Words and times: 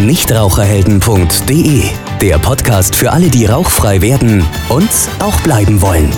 Nichtraucherhelden.de, 0.00 1.82
der 2.20 2.38
Podcast 2.38 2.94
für 2.94 3.10
alle, 3.10 3.30
die 3.30 3.46
rauchfrei 3.46 4.00
werden 4.00 4.46
und 4.68 4.88
auch 5.18 5.40
bleiben 5.40 5.82
wollen. 5.82 6.12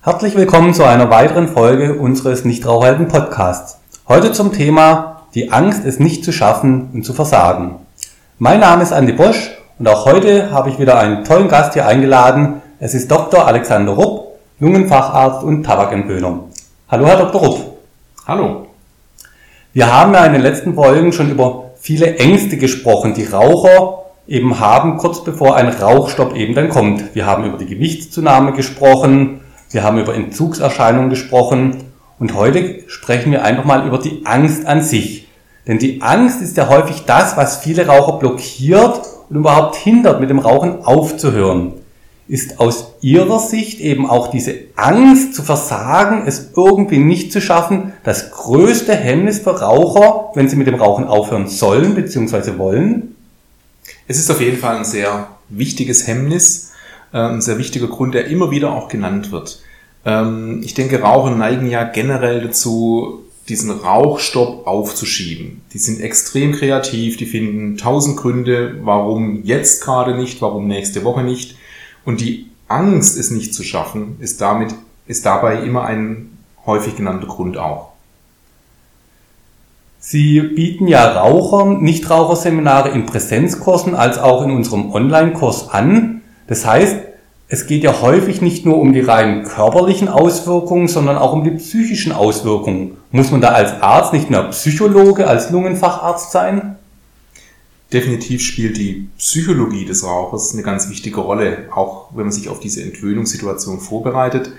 Herzlich 0.00 0.34
willkommen 0.36 0.72
zu 0.72 0.84
einer 0.84 1.10
weiteren 1.10 1.48
Folge 1.48 1.98
unseres 1.98 2.46
Nichtraucherhelden 2.46 3.08
Podcasts. 3.08 3.78
Heute 4.08 4.32
zum 4.32 4.54
Thema 4.54 5.26
die 5.34 5.52
Angst, 5.52 5.84
es 5.84 6.00
nicht 6.00 6.24
zu 6.24 6.32
schaffen 6.32 6.88
und 6.94 7.04
zu 7.04 7.12
versagen. 7.12 7.76
Mein 8.38 8.60
Name 8.60 8.82
ist 8.84 8.94
Andi 8.94 9.12
Bosch 9.12 9.50
und 9.78 9.86
auch 9.86 10.06
heute 10.06 10.50
habe 10.50 10.70
ich 10.70 10.78
wieder 10.78 10.98
einen 10.98 11.24
tollen 11.24 11.48
Gast 11.48 11.74
hier 11.74 11.86
eingeladen. 11.86 12.62
Es 12.78 12.94
ist 12.94 13.10
Dr. 13.10 13.46
Alexander 13.46 13.92
Rupp, 13.92 14.38
Lungenfacharzt 14.60 15.44
und 15.44 15.62
Tabakentwöhnung. 15.62 16.48
Hallo, 16.88 17.06
Herr 17.06 17.18
Dr. 17.18 17.40
Rupp. 17.42 17.71
Hallo. 18.24 18.68
Wir 19.72 19.92
haben 19.92 20.14
ja 20.14 20.24
in 20.24 20.32
den 20.32 20.42
letzten 20.42 20.76
Folgen 20.76 21.12
schon 21.12 21.28
über 21.28 21.72
viele 21.80 22.18
Ängste 22.18 22.56
gesprochen, 22.56 23.14
die 23.14 23.24
Raucher 23.24 24.04
eben 24.28 24.60
haben, 24.60 24.96
kurz 24.98 25.24
bevor 25.24 25.56
ein 25.56 25.66
Rauchstopp 25.66 26.36
eben 26.36 26.54
dann 26.54 26.68
kommt. 26.68 27.16
Wir 27.16 27.26
haben 27.26 27.44
über 27.44 27.58
die 27.58 27.66
Gewichtszunahme 27.66 28.52
gesprochen, 28.52 29.40
wir 29.72 29.82
haben 29.82 29.98
über 29.98 30.14
Entzugserscheinungen 30.14 31.10
gesprochen 31.10 31.78
und 32.20 32.34
heute 32.34 32.84
sprechen 32.86 33.32
wir 33.32 33.44
einfach 33.44 33.64
mal 33.64 33.88
über 33.88 33.98
die 33.98 34.24
Angst 34.24 34.66
an 34.66 34.82
sich. 34.82 35.26
Denn 35.66 35.80
die 35.80 36.00
Angst 36.00 36.40
ist 36.42 36.56
ja 36.56 36.68
häufig 36.68 37.02
das, 37.04 37.36
was 37.36 37.56
viele 37.56 37.88
Raucher 37.88 38.18
blockiert 38.18 39.00
und 39.30 39.36
überhaupt 39.36 39.74
hindert, 39.74 40.20
mit 40.20 40.30
dem 40.30 40.38
Rauchen 40.38 40.84
aufzuhören 40.84 41.81
ist 42.28 42.60
aus 42.60 42.94
Ihrer 43.00 43.40
Sicht 43.40 43.80
eben 43.80 44.08
auch 44.08 44.30
diese 44.30 44.54
Angst 44.76 45.34
zu 45.34 45.42
versagen, 45.42 46.24
es 46.26 46.50
irgendwie 46.56 46.98
nicht 46.98 47.32
zu 47.32 47.40
schaffen, 47.40 47.92
das 48.04 48.30
größte 48.30 48.94
Hemmnis 48.94 49.40
für 49.40 49.60
Raucher, 49.60 50.30
wenn 50.34 50.48
sie 50.48 50.56
mit 50.56 50.66
dem 50.66 50.76
Rauchen 50.76 51.04
aufhören 51.04 51.48
sollen 51.48 51.94
bzw. 51.94 52.58
wollen? 52.58 53.16
Es 54.06 54.18
ist 54.18 54.30
auf 54.30 54.40
jeden 54.40 54.58
Fall 54.58 54.76
ein 54.76 54.84
sehr 54.84 55.28
wichtiges 55.48 56.06
Hemmnis, 56.06 56.72
äh, 57.12 57.18
ein 57.18 57.42
sehr 57.42 57.58
wichtiger 57.58 57.88
Grund, 57.88 58.14
der 58.14 58.26
immer 58.26 58.50
wieder 58.50 58.72
auch 58.72 58.88
genannt 58.88 59.32
wird. 59.32 59.60
Ähm, 60.04 60.60
ich 60.64 60.74
denke, 60.74 61.00
Raucher 61.00 61.34
neigen 61.34 61.68
ja 61.68 61.84
generell 61.84 62.40
dazu, 62.40 63.24
diesen 63.48 63.70
Rauchstopp 63.70 64.66
aufzuschieben. 64.66 65.62
Die 65.72 65.78
sind 65.78 66.00
extrem 66.00 66.52
kreativ, 66.52 67.16
die 67.16 67.26
finden 67.26 67.76
tausend 67.76 68.16
Gründe, 68.16 68.78
warum 68.82 69.42
jetzt 69.44 69.82
gerade 69.82 70.16
nicht, 70.16 70.40
warum 70.40 70.68
nächste 70.68 71.04
Woche 71.04 71.22
nicht. 71.22 71.56
Und 72.04 72.20
die 72.20 72.50
Angst, 72.68 73.18
es 73.18 73.30
nicht 73.30 73.54
zu 73.54 73.62
schaffen, 73.62 74.16
ist 74.20 74.40
damit, 74.40 74.74
ist 75.06 75.26
dabei 75.26 75.62
immer 75.62 75.84
ein 75.84 76.38
häufig 76.66 76.96
genannter 76.96 77.26
Grund 77.26 77.58
auch. 77.58 77.92
Sie 79.98 80.40
bieten 80.40 80.88
ja 80.88 81.20
Rauchern 81.20 81.80
Nichtraucherseminare 81.82 82.88
in 82.88 83.06
Präsenzkursen 83.06 83.94
als 83.94 84.18
auch 84.18 84.42
in 84.42 84.50
unserem 84.50 84.90
Online-Kurs 84.92 85.70
an. 85.70 86.22
Das 86.48 86.66
heißt, 86.66 86.96
es 87.46 87.66
geht 87.66 87.84
ja 87.84 88.00
häufig 88.00 88.40
nicht 88.40 88.66
nur 88.66 88.78
um 88.78 88.92
die 88.92 89.00
rein 89.00 89.44
körperlichen 89.44 90.08
Auswirkungen, 90.08 90.88
sondern 90.88 91.18
auch 91.18 91.34
um 91.34 91.44
die 91.44 91.50
psychischen 91.52 92.10
Auswirkungen. 92.10 92.96
Muss 93.12 93.30
man 93.30 93.40
da 93.40 93.50
als 93.50 93.80
Arzt 93.80 94.12
nicht 94.12 94.28
nur 94.30 94.44
Psychologe, 94.44 95.28
als 95.28 95.50
Lungenfacharzt 95.50 96.32
sein? 96.32 96.76
Definitiv 97.92 98.40
spielt 98.42 98.78
die 98.78 99.08
Psychologie 99.18 99.84
des 99.84 100.04
Rauchers 100.04 100.54
eine 100.54 100.62
ganz 100.62 100.88
wichtige 100.88 101.20
Rolle, 101.20 101.66
auch 101.70 102.08
wenn 102.14 102.24
man 102.24 102.32
sich 102.32 102.48
auf 102.48 102.58
diese 102.58 102.82
Entwöhnungssituation 102.82 103.80
vorbereitet. 103.80 104.52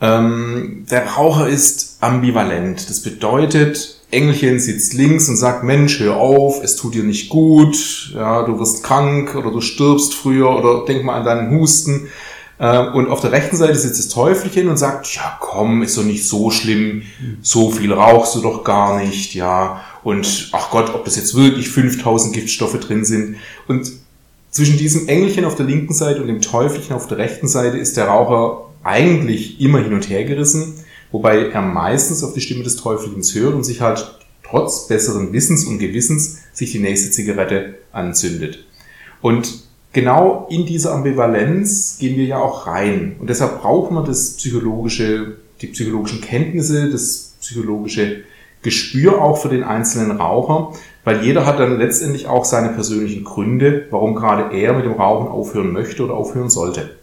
Ähm, 0.00 0.84
der 0.90 1.06
Raucher 1.10 1.48
ist 1.48 1.98
ambivalent. 2.00 2.90
Das 2.90 3.00
bedeutet, 3.00 4.00
Engelchen 4.10 4.58
sitzt 4.58 4.92
links 4.92 5.28
und 5.28 5.36
sagt, 5.36 5.62
Mensch, 5.62 6.00
hör 6.00 6.16
auf, 6.16 6.62
es 6.64 6.74
tut 6.74 6.94
dir 6.94 7.04
nicht 7.04 7.28
gut, 7.28 8.12
ja, 8.14 8.42
du 8.42 8.58
wirst 8.58 8.82
krank 8.82 9.36
oder 9.36 9.52
du 9.52 9.60
stirbst 9.60 10.14
früher 10.14 10.50
oder 10.50 10.84
denk 10.84 11.04
mal 11.04 11.18
an 11.18 11.24
deinen 11.24 11.58
Husten. 11.58 12.08
Äh, 12.58 12.88
und 12.88 13.08
auf 13.08 13.20
der 13.20 13.32
rechten 13.32 13.56
Seite 13.56 13.76
sitzt 13.76 13.98
das 13.98 14.08
Teufelchen 14.08 14.68
und 14.68 14.76
sagt, 14.76 15.14
ja 15.14 15.36
komm, 15.40 15.82
ist 15.82 15.96
doch 15.96 16.04
nicht 16.04 16.26
so 16.26 16.50
schlimm, 16.50 17.02
so 17.40 17.70
viel 17.70 17.92
rauchst 17.92 18.34
du 18.34 18.40
doch 18.40 18.64
gar 18.64 18.98
nicht, 18.98 19.34
ja 19.34 19.80
und 20.04 20.50
ach 20.52 20.70
Gott, 20.70 20.94
ob 20.94 21.04
das 21.06 21.16
jetzt 21.16 21.34
wirklich 21.34 21.68
5000 21.68 22.34
Giftstoffe 22.34 22.78
drin 22.78 23.04
sind. 23.04 23.36
Und 23.66 23.90
zwischen 24.50 24.76
diesem 24.76 25.08
Engelchen 25.08 25.44
auf 25.44 25.56
der 25.56 25.66
linken 25.66 25.94
Seite 25.94 26.20
und 26.20 26.28
dem 26.28 26.42
Teufelchen 26.42 26.94
auf 26.94 27.08
der 27.08 27.18
rechten 27.18 27.48
Seite 27.48 27.78
ist 27.78 27.96
der 27.96 28.06
Raucher 28.06 28.70
eigentlich 28.84 29.60
immer 29.60 29.80
hin 29.80 29.94
und 29.94 30.08
her 30.08 30.24
gerissen, 30.24 30.74
wobei 31.10 31.48
er 31.48 31.62
meistens 31.62 32.22
auf 32.22 32.34
die 32.34 32.42
Stimme 32.42 32.62
des 32.62 32.76
Teufelchens 32.76 33.34
hört 33.34 33.54
und 33.54 33.64
sich 33.64 33.80
halt 33.80 34.18
trotz 34.46 34.86
besseren 34.86 35.32
Wissens 35.32 35.64
und 35.64 35.78
Gewissens 35.78 36.40
sich 36.52 36.70
die 36.70 36.78
nächste 36.78 37.10
Zigarette 37.10 37.78
anzündet. 37.90 38.62
Und 39.22 39.64
genau 39.94 40.46
in 40.50 40.66
diese 40.66 40.92
Ambivalenz 40.92 41.96
gehen 41.98 42.18
wir 42.18 42.26
ja 42.26 42.38
auch 42.38 42.66
rein. 42.66 43.16
Und 43.18 43.30
deshalb 43.30 43.62
brauchen 43.62 43.94
wir 43.96 44.04
das 44.04 44.36
psychologische, 44.36 45.38
die 45.62 45.68
psychologischen 45.68 46.20
Kenntnisse, 46.20 46.90
das 46.90 47.36
psychologische 47.40 48.24
Gespür 48.64 49.22
auch 49.22 49.36
für 49.36 49.48
den 49.48 49.62
einzelnen 49.62 50.20
Raucher, 50.20 50.72
weil 51.04 51.22
jeder 51.22 51.46
hat 51.46 51.60
dann 51.60 51.78
letztendlich 51.78 52.26
auch 52.26 52.44
seine 52.44 52.70
persönlichen 52.70 53.22
Gründe, 53.22 53.86
warum 53.90 54.16
gerade 54.16 54.56
er 54.56 54.72
mit 54.72 54.84
dem 54.84 54.94
Rauchen 54.94 55.28
aufhören 55.28 55.72
möchte 55.72 56.02
oder 56.02 56.14
aufhören 56.14 56.50
sollte. 56.50 56.96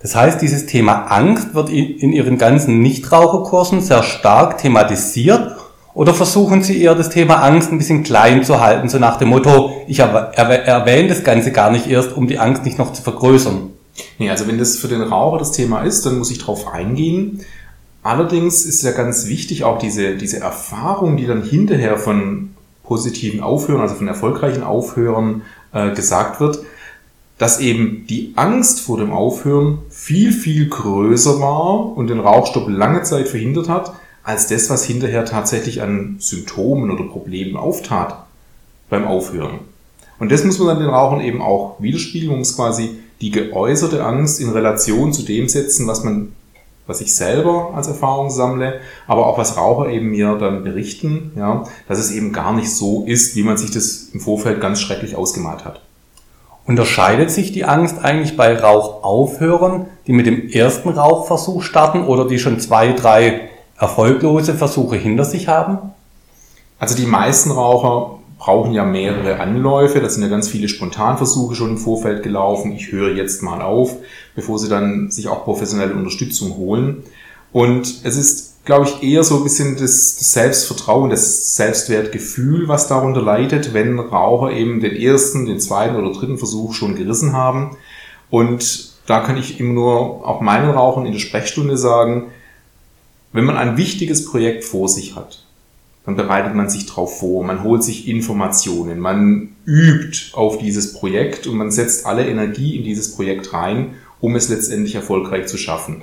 Das 0.00 0.16
heißt, 0.16 0.40
dieses 0.40 0.66
Thema 0.66 1.06
Angst 1.10 1.54
wird 1.54 1.68
in 1.68 2.12
Ihren 2.12 2.38
ganzen 2.38 2.80
Nichtraucherkursen 2.80 3.80
sehr 3.80 4.02
stark 4.02 4.58
thematisiert 4.58 5.56
oder 5.94 6.14
versuchen 6.14 6.62
Sie 6.62 6.82
eher 6.82 6.94
das 6.94 7.10
Thema 7.10 7.42
Angst 7.42 7.70
ein 7.70 7.78
bisschen 7.78 8.02
klein 8.02 8.42
zu 8.44 8.60
halten, 8.60 8.88
so 8.88 8.98
nach 8.98 9.18
dem 9.18 9.28
Motto, 9.28 9.72
ich 9.86 10.00
erwähne 10.00 11.08
das 11.08 11.22
Ganze 11.22 11.52
gar 11.52 11.70
nicht 11.70 11.86
erst, 11.86 12.16
um 12.16 12.26
die 12.26 12.38
Angst 12.38 12.64
nicht 12.64 12.78
noch 12.78 12.92
zu 12.92 13.02
vergrößern? 13.02 13.70
Nee, 14.18 14.30
also 14.30 14.48
wenn 14.48 14.58
das 14.58 14.76
für 14.76 14.88
den 14.88 15.02
Raucher 15.02 15.38
das 15.38 15.52
Thema 15.52 15.82
ist, 15.82 16.06
dann 16.06 16.18
muss 16.18 16.30
ich 16.30 16.38
darauf 16.38 16.66
eingehen. 16.72 17.44
Allerdings 18.02 18.64
ist 18.64 18.82
ja 18.82 18.90
ganz 18.90 19.26
wichtig 19.26 19.64
auch 19.64 19.78
diese, 19.78 20.16
diese 20.16 20.40
Erfahrung, 20.40 21.16
die 21.16 21.26
dann 21.26 21.42
hinterher 21.42 21.98
von 21.98 22.50
positiven 22.82 23.40
Aufhören, 23.40 23.80
also 23.80 23.94
von 23.94 24.08
erfolgreichen 24.08 24.64
Aufhören 24.64 25.42
äh, 25.72 25.94
gesagt 25.94 26.40
wird, 26.40 26.58
dass 27.38 27.60
eben 27.60 28.06
die 28.08 28.32
Angst 28.36 28.80
vor 28.80 28.98
dem 28.98 29.12
Aufhören 29.12 29.78
viel, 29.88 30.32
viel 30.32 30.68
größer 30.68 31.40
war 31.40 31.96
und 31.96 32.08
den 32.08 32.20
Rauchstopp 32.20 32.68
lange 32.68 33.02
Zeit 33.02 33.28
verhindert 33.28 33.68
hat, 33.68 33.92
als 34.24 34.46
das, 34.48 34.70
was 34.70 34.84
hinterher 34.84 35.24
tatsächlich 35.24 35.82
an 35.82 36.16
Symptomen 36.18 36.90
oder 36.90 37.04
Problemen 37.04 37.56
auftat 37.56 38.26
beim 38.88 39.06
Aufhören. 39.06 39.60
Und 40.18 40.30
das 40.30 40.44
muss 40.44 40.58
man 40.58 40.68
dann 40.68 40.78
den 40.80 40.88
Rauchern 40.88 41.20
eben 41.20 41.42
auch 41.42 41.80
widerspiegeln. 41.80 42.30
Man 42.30 42.40
muss 42.40 42.54
quasi 42.54 42.98
die 43.20 43.30
geäußerte 43.30 44.04
Angst 44.04 44.40
in 44.40 44.50
Relation 44.50 45.12
zu 45.12 45.22
dem 45.22 45.48
setzen, 45.48 45.88
was 45.88 46.04
man 46.04 46.32
was 46.86 47.00
ich 47.00 47.14
selber 47.14 47.72
als 47.74 47.86
Erfahrung 47.86 48.30
sammle, 48.30 48.80
aber 49.06 49.26
auch 49.26 49.38
was 49.38 49.56
Raucher 49.56 49.88
eben 49.88 50.10
mir 50.10 50.36
dann 50.36 50.64
berichten, 50.64 51.32
ja, 51.36 51.64
dass 51.88 51.98
es 51.98 52.10
eben 52.10 52.32
gar 52.32 52.52
nicht 52.52 52.70
so 52.70 53.04
ist, 53.06 53.36
wie 53.36 53.42
man 53.42 53.56
sich 53.56 53.70
das 53.70 54.08
im 54.12 54.20
Vorfeld 54.20 54.60
ganz 54.60 54.80
schrecklich 54.80 55.16
ausgemalt 55.16 55.64
hat. 55.64 55.80
Unterscheidet 56.64 57.30
sich 57.30 57.52
die 57.52 57.64
Angst 57.64 57.98
eigentlich 58.02 58.36
bei 58.36 58.56
Rauchaufhörern, 58.56 59.86
die 60.06 60.12
mit 60.12 60.26
dem 60.26 60.48
ersten 60.48 60.90
Rauchversuch 60.90 61.62
starten 61.62 62.04
oder 62.04 62.26
die 62.26 62.38
schon 62.38 62.60
zwei, 62.60 62.92
drei 62.92 63.48
erfolglose 63.78 64.54
Versuche 64.54 64.96
hinter 64.96 65.24
sich 65.24 65.48
haben? 65.48 65.78
Also 66.78 66.96
die 66.96 67.06
meisten 67.06 67.50
Raucher 67.50 68.18
brauchen 68.42 68.72
ja 68.72 68.84
mehrere 68.84 69.38
Anläufe. 69.38 70.00
Da 70.00 70.08
sind 70.08 70.24
ja 70.24 70.28
ganz 70.28 70.48
viele 70.48 70.66
Spontanversuche 70.66 71.54
schon 71.54 71.70
im 71.70 71.78
Vorfeld 71.78 72.24
gelaufen. 72.24 72.72
Ich 72.72 72.90
höre 72.90 73.14
jetzt 73.14 73.40
mal 73.40 73.62
auf, 73.62 73.94
bevor 74.34 74.58
sie 74.58 74.68
dann 74.68 75.12
sich 75.12 75.28
auch 75.28 75.44
professionelle 75.44 75.94
Unterstützung 75.94 76.56
holen. 76.56 77.04
Und 77.52 78.00
es 78.02 78.16
ist, 78.16 78.64
glaube 78.64 78.88
ich, 78.88 79.00
eher 79.08 79.22
so 79.22 79.36
ein 79.36 79.44
bisschen 79.44 79.76
das, 79.76 80.32
Selbstvertrauen, 80.32 81.08
das 81.08 81.54
Selbstwertgefühl, 81.54 82.66
was 82.66 82.88
darunter 82.88 83.22
leidet, 83.22 83.74
wenn 83.74 84.00
Raucher 84.00 84.50
eben 84.50 84.80
den 84.80 84.96
ersten, 84.96 85.46
den 85.46 85.60
zweiten 85.60 85.94
oder 85.94 86.10
dritten 86.12 86.38
Versuch 86.38 86.74
schon 86.74 86.96
gerissen 86.96 87.34
haben. 87.34 87.76
Und 88.28 88.90
da 89.06 89.20
kann 89.20 89.36
ich 89.36 89.60
immer 89.60 89.74
nur 89.74 90.28
auch 90.28 90.40
meinen 90.40 90.70
Rauchern 90.70 91.06
in 91.06 91.12
der 91.12 91.20
Sprechstunde 91.20 91.76
sagen, 91.76 92.32
wenn 93.32 93.44
man 93.44 93.56
ein 93.56 93.76
wichtiges 93.76 94.24
Projekt 94.24 94.64
vor 94.64 94.88
sich 94.88 95.14
hat, 95.14 95.44
dann 96.04 96.16
bereitet 96.16 96.54
man 96.54 96.68
sich 96.68 96.86
drauf 96.86 97.20
vor, 97.20 97.44
man 97.44 97.62
holt 97.62 97.84
sich 97.84 98.08
Informationen, 98.08 98.98
man 98.98 99.50
übt 99.64 100.32
auf 100.32 100.58
dieses 100.58 100.94
Projekt 100.94 101.46
und 101.46 101.56
man 101.56 101.70
setzt 101.70 102.06
alle 102.06 102.26
Energie 102.26 102.76
in 102.76 102.84
dieses 102.84 103.14
Projekt 103.14 103.52
rein, 103.52 103.94
um 104.20 104.34
es 104.34 104.48
letztendlich 104.48 104.94
erfolgreich 104.94 105.46
zu 105.46 105.56
schaffen. 105.56 106.02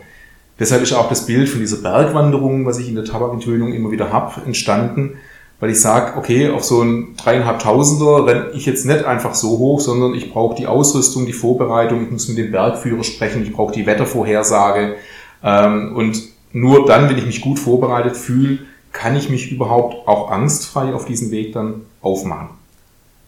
Deshalb 0.58 0.84
ist 0.84 0.94
auch 0.94 1.10
das 1.10 1.26
Bild 1.26 1.50
von 1.50 1.60
dieser 1.60 1.78
Bergwanderung, 1.78 2.66
was 2.66 2.80
ich 2.80 2.90
in 2.90 2.96
der 2.96 3.06
Tabakentwöhnung 3.06 3.74
immer 3.74 3.92
wieder 3.92 4.12
habe, 4.12 4.42
entstanden, 4.46 5.18
weil 5.60 5.72
ich 5.72 5.82
sage, 5.82 6.18
okay, 6.18 6.50
auf 6.50 6.64
so 6.64 6.82
ein 6.82 7.16
dreieinhalbtausender 7.18 8.26
renne 8.26 8.50
ich 8.54 8.66
jetzt 8.66 8.86
nicht 8.86 9.04
einfach 9.04 9.36
so 9.36 9.58
hoch, 9.58 9.82
sondern 9.82 10.14
ich 10.14 10.32
brauche 10.32 10.56
die 10.56 10.68
Ausrüstung, 10.68 11.26
die 11.26 11.34
Vorbereitung, 11.34 12.04
ich 12.04 12.12
muss 12.12 12.30
mit 12.30 12.38
dem 12.38 12.52
Bergführer 12.52 13.04
sprechen, 13.04 13.44
ich 13.44 13.52
brauche 13.52 13.74
die 13.74 13.86
Wettervorhersage 13.86 14.96
ähm, 15.44 15.96
und 15.96 16.22
nur 16.52 16.86
dann, 16.86 17.10
wenn 17.10 17.18
ich 17.18 17.26
mich 17.26 17.42
gut 17.42 17.60
vorbereitet 17.60 18.16
fühle, 18.16 18.60
kann 18.92 19.16
ich 19.16 19.30
mich 19.30 19.52
überhaupt 19.52 20.08
auch 20.08 20.32
angstfrei 20.32 20.94
auf 20.94 21.06
diesen 21.06 21.32
Weg 21.32 21.54
dann 21.54 21.82
aufmachen? 22.02 22.50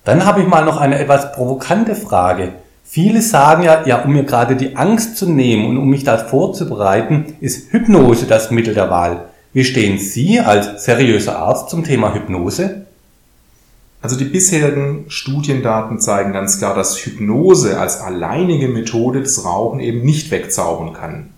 Dann 0.03 0.25
habe 0.25 0.41
ich 0.41 0.47
mal 0.47 0.65
noch 0.65 0.77
eine 0.77 0.97
etwas 0.97 1.33
provokante 1.33 1.95
Frage. 1.95 2.53
Viele 2.83 3.21
sagen 3.21 3.63
ja, 3.63 3.85
ja, 3.85 4.03
um 4.03 4.11
mir 4.11 4.23
gerade 4.23 4.55
die 4.55 4.75
Angst 4.75 5.15
zu 5.15 5.29
nehmen 5.29 5.67
und 5.67 5.77
um 5.77 5.89
mich 5.89 6.03
da 6.03 6.17
vorzubereiten, 6.17 7.37
ist 7.39 7.71
Hypnose 7.71 8.25
das 8.25 8.51
Mittel 8.51 8.73
der 8.73 8.89
Wahl. 8.89 9.29
Wie 9.53 9.63
stehen 9.63 9.99
Sie 9.99 10.39
als 10.39 10.85
seriöser 10.85 11.37
Arzt 11.37 11.69
zum 11.69 11.83
Thema 11.83 12.13
Hypnose? 12.13 12.85
Also 14.01 14.17
die 14.17 14.25
bisherigen 14.25 15.05
Studiendaten 15.09 15.99
zeigen 15.99 16.33
ganz 16.33 16.57
klar, 16.57 16.73
dass 16.73 16.97
Hypnose 16.97 17.79
als 17.79 18.01
alleinige 18.01 18.67
Methode 18.67 19.21
das 19.21 19.45
Rauchen 19.45 19.79
eben 19.79 20.01
nicht 20.01 20.31
wegzaubern 20.31 20.93
kann. 20.93 21.29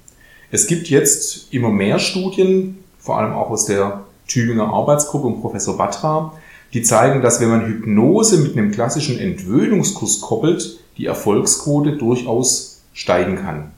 Es 0.50 0.68
gibt 0.68 0.88
jetzt 0.88 1.54
immer 1.54 1.70
mehr 1.70 2.00
Studien, 2.00 2.80
vor 3.00 3.18
allem 3.18 3.34
auch 3.34 3.50
aus 3.50 3.66
der 3.66 4.06
Tübinger 4.28 4.72
Arbeitsgruppe 4.72 5.28
und 5.28 5.42
Professor 5.42 5.78
Batra, 5.78 6.34
die 6.74 6.82
zeigen, 6.82 7.22
dass 7.22 7.40
wenn 7.40 7.50
man 7.50 7.66
Hypnose 7.66 8.38
mit 8.38 8.58
einem 8.58 8.72
klassischen 8.72 9.20
Entwöhnungskurs 9.20 10.22
koppelt, 10.22 10.80
die 10.98 11.06
Erfolgsquote 11.06 11.98
durchaus 11.98 12.82
steigen 12.94 13.38
kann. 13.38 13.72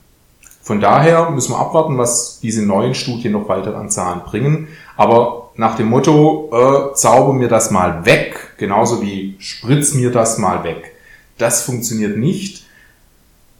Von 0.62 0.80
daher 0.80 1.30
müssen 1.30 1.52
wir 1.52 1.58
abwarten, 1.58 1.96
was 1.96 2.40
diese 2.40 2.66
neuen 2.66 2.94
Studien 2.94 3.32
noch 3.32 3.48
weiter 3.48 3.76
an 3.76 3.88
Zahlen 3.88 4.22
bringen. 4.24 4.68
Aber 4.96 5.50
nach 5.54 5.76
dem 5.76 5.88
Motto, 5.88 6.50
äh, 6.52 6.94
zauber 6.94 7.32
mir 7.32 7.48
das 7.48 7.70
mal 7.70 8.04
weg, 8.04 8.54
genauso 8.58 9.00
wie 9.00 9.36
spritz 9.38 9.94
mir 9.94 10.10
das 10.10 10.38
mal 10.38 10.64
weg, 10.64 10.92
das 11.38 11.62
funktioniert 11.62 12.16
nicht. 12.16 12.65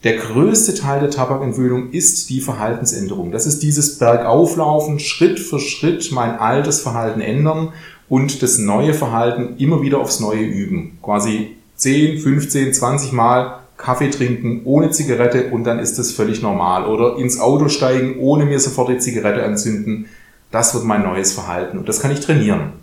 Der 0.03 0.17
größte 0.17 0.75
Teil 0.75 0.99
der 0.99 1.09
Tabakentwöhnung 1.09 1.91
ist 1.91 2.29
die 2.29 2.39
Verhaltensänderung. 2.39 3.31
Das 3.31 3.47
ist 3.47 3.63
dieses 3.63 3.97
Bergauflaufen, 3.97 4.99
Schritt 4.99 5.39
für 5.39 5.59
Schritt 5.59 6.11
mein 6.11 6.37
altes 6.37 6.81
Verhalten 6.81 7.19
ändern 7.19 7.73
und 8.07 8.43
das 8.43 8.59
neue 8.59 8.93
Verhalten 8.93 9.55
immer 9.57 9.81
wieder 9.81 9.99
aufs 9.99 10.19
Neue 10.19 10.43
üben. 10.43 10.99
Quasi 11.01 11.55
10, 11.77 12.19
15, 12.19 12.73
20 12.73 13.11
Mal 13.11 13.59
Kaffee 13.75 14.09
trinken 14.09 14.61
ohne 14.65 14.91
Zigarette 14.91 15.49
und 15.51 15.63
dann 15.63 15.79
ist 15.79 15.97
das 15.97 16.11
völlig 16.11 16.41
normal. 16.41 16.85
Oder 16.85 17.17
ins 17.17 17.39
Auto 17.39 17.67
steigen, 17.67 18.19
ohne 18.19 18.45
mir 18.45 18.59
sofort 18.59 18.89
die 18.89 18.97
Zigarette 18.99 19.43
anzünden. 19.43 20.07
Das 20.51 20.73
wird 20.73 20.83
mein 20.83 21.03
neues 21.03 21.33
Verhalten 21.33 21.77
und 21.77 21.89
das 21.89 22.01
kann 22.01 22.11
ich 22.11 22.19
trainieren. 22.19 22.73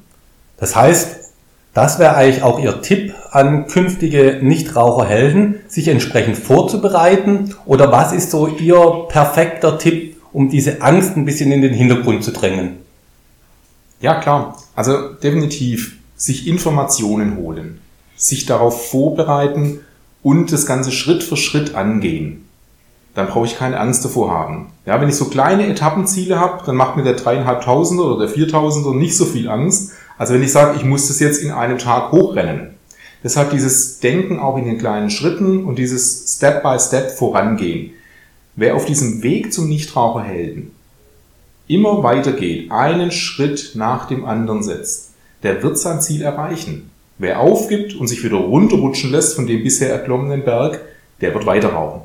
Das 0.57 0.77
heißt, 0.77 1.24
das 1.75 1.99
wäre 1.99 2.15
eigentlich 2.15 2.43
auch 2.45 2.61
Ihr 2.61 2.83
Tipp 2.83 3.15
an 3.31 3.67
künftige 3.67 4.39
Nichtraucherhelden, 4.41 5.61
sich 5.67 5.89
entsprechend 5.89 6.39
vorzubereiten? 6.39 7.57
Oder 7.67 7.91
was 7.91 8.13
ist 8.13 8.31
so 8.31 8.47
Ihr 8.47 9.07
perfekter 9.09 9.77
Tipp, 9.79 10.17
um 10.33 10.49
diese 10.49 10.83
Angst 10.83 11.17
ein 11.17 11.25
bisschen 11.25 11.51
in 11.51 11.63
den 11.63 11.75
Hintergrund 11.75 12.23
zu 12.23 12.31
drängen? 12.31 12.77
Ja, 14.01 14.21
klar. 14.21 14.57
Also 14.77 15.15
definitiv 15.15 15.99
sich 16.17 16.47
Informationen 16.47 17.37
holen, 17.37 17.81
sich 18.17 18.47
darauf 18.47 18.91
vorbereiten 18.91 19.81
und 20.23 20.53
das 20.53 20.67
Ganze 20.67 20.93
Schritt 20.93 21.25
für 21.25 21.37
Schritt 21.37 21.75
angehen. 21.75 22.49
Dann 23.15 23.29
brauche 23.29 23.47
ich 23.47 23.57
keine 23.57 23.79
Angst 23.79 24.05
davor 24.05 24.31
haben. 24.31 24.73
Ja, 24.87 25.01
wenn 25.01 25.09
ich 25.09 25.17
so 25.17 25.27
kleine 25.27 25.69
Etappenziele 25.69 26.39
habe, 26.39 26.65
dann 26.67 26.77
macht 26.77 26.97
mir 26.97 27.05
der 27.05 27.15
dreieinhalbtausender 27.15 28.05
oder 28.05 28.27
der 28.27 28.29
viertausender 28.29 28.93
nicht 28.95 29.17
so 29.17 29.25
viel 29.25 29.49
Angst. 29.49 29.93
Also 30.19 30.35
wenn 30.35 30.43
ich 30.43 30.53
sage, 30.53 30.77
ich 30.77 30.85
muss 30.85 31.09
das 31.09 31.21
jetzt 31.21 31.43
in 31.43 31.51
einem 31.51 31.79
Tag 31.79 32.13
hochrennen. 32.13 32.75
Deshalb 33.23 33.51
dieses 33.51 34.01
Denken 34.01 34.39
auch 34.39 34.59
in 34.59 34.67
den 34.67 34.79
kleinen 34.79 35.11
Schritten 35.11 35.65
und 35.65 35.79
dieses 35.79 36.37
Step 36.37 36.63
by 36.63 36.79
Step 36.79 37.11
vorangehen. 37.11 37.93
Wer 38.55 38.77
auf 38.77 38.85
diesem 38.85 39.23
Weg 39.23 39.53
zum 39.53 39.69
Nichtraucherhelden 39.69 40.71
immer 41.67 42.03
weitergeht, 42.03 42.71
einen 42.71 43.11
Schritt 43.11 43.73
nach 43.75 44.07
dem 44.07 44.25
anderen 44.25 44.63
setzt, 44.63 45.11
der 45.43 45.63
wird 45.63 45.79
sein 45.79 46.01
Ziel 46.01 46.23
erreichen. 46.23 46.91
Wer 47.19 47.41
aufgibt 47.41 47.95
und 47.95 48.09
sich 48.09 48.23
wieder 48.23 48.37
runterrutschen 48.37 49.11
lässt 49.11 49.35
von 49.35 49.47
dem 49.47 49.63
bisher 49.63 49.91
erklommenen 49.91 50.45
Berg, 50.45 50.81
der 51.21 51.33
wird 51.33 51.47
weiter 51.47 51.69
rauchen. 51.69 52.03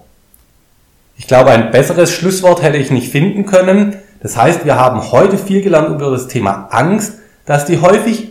Ich 1.18 1.28
glaube, 1.28 1.52
ein 1.52 1.72
besseres 1.72 2.12
Schlusswort 2.12 2.62
hätte 2.62 2.78
ich 2.78 2.92
nicht 2.92 3.12
finden 3.12 3.46
können. 3.46 3.98
Das 4.22 4.38
heißt, 4.38 4.66
wir 4.66 4.76
haben 4.76 5.12
heute 5.12 5.38
viel 5.38 5.62
gelernt 5.62 5.90
über 5.90 6.12
das 6.12 6.28
Thema 6.28 6.70
Angst, 6.72 7.16
dass 7.50 7.66
die 7.66 7.82
häufig 7.82 8.28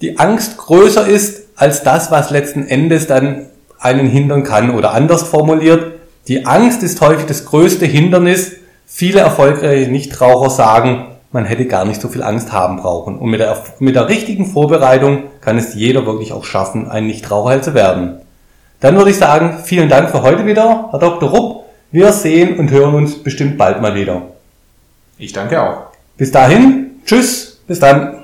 die 0.00 0.20
Angst 0.20 0.58
größer 0.58 1.08
ist 1.08 1.42
als 1.56 1.82
das, 1.82 2.12
was 2.12 2.30
letzten 2.30 2.68
Endes 2.68 3.08
dann 3.08 3.46
einen 3.80 4.06
hindern 4.06 4.44
kann. 4.44 4.70
Oder 4.70 4.94
anders 4.94 5.24
formuliert, 5.24 5.94
die 6.28 6.46
Angst 6.46 6.84
ist 6.84 7.00
häufig 7.00 7.26
das 7.26 7.46
größte 7.46 7.84
Hindernis. 7.84 8.52
Viele 8.86 9.18
erfolgreiche 9.18 9.90
Nichtraucher 9.90 10.50
sagen, 10.50 11.06
man 11.32 11.46
hätte 11.46 11.66
gar 11.66 11.84
nicht 11.84 12.00
so 12.00 12.06
viel 12.06 12.22
Angst 12.22 12.52
haben 12.52 12.76
brauchen. 12.76 13.18
Und 13.18 13.28
mit 13.28 13.40
der, 13.40 13.60
mit 13.80 13.96
der 13.96 14.08
richtigen 14.08 14.46
Vorbereitung 14.46 15.24
kann 15.40 15.58
es 15.58 15.74
jeder 15.74 16.06
wirklich 16.06 16.32
auch 16.32 16.44
schaffen, 16.44 16.88
ein 16.88 17.08
Nichtraucher 17.08 17.60
zu 17.60 17.74
werden. 17.74 18.20
Dann 18.78 18.96
würde 18.96 19.10
ich 19.10 19.16
sagen, 19.16 19.58
vielen 19.64 19.88
Dank 19.88 20.10
für 20.10 20.22
heute 20.22 20.46
wieder, 20.46 20.90
Herr 20.92 21.00
Dr. 21.00 21.28
Rupp. 21.28 21.64
Wir 21.90 22.12
sehen 22.12 22.60
und 22.60 22.70
hören 22.70 22.94
uns 22.94 23.20
bestimmt 23.20 23.58
bald 23.58 23.82
mal 23.82 23.96
wieder. 23.96 24.22
Ich 25.18 25.32
danke 25.32 25.60
auch. 25.60 25.86
Bis 26.16 26.30
dahin, 26.30 27.00
tschüss, 27.04 27.60
bis 27.66 27.80
dann. 27.80 28.23